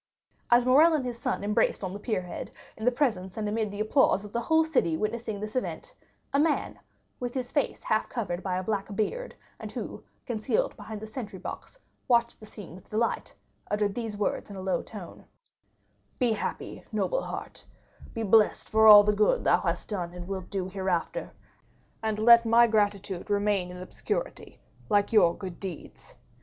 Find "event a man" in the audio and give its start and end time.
5.55-6.79